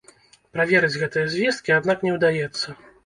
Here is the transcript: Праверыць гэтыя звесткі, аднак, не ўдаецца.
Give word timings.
Праверыць 0.55 0.97
гэтыя 1.01 1.25
звесткі, 1.35 1.77
аднак, 1.79 2.03
не 2.07 2.15
ўдаецца. 2.17 2.67